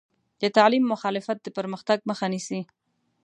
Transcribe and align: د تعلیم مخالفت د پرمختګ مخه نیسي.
د 0.41 0.43
تعلیم 0.57 0.83
مخالفت 0.93 1.37
د 1.41 1.47
پرمختګ 1.57 1.97
مخه 2.09 2.25
نیسي. 2.33 2.61